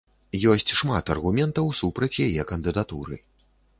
Ёсць 0.53 0.71
шмат 0.79 1.11
аргументаў 1.15 1.69
супраць 1.81 2.13
яе 2.29 2.49
кандыдатуры. 2.53 3.15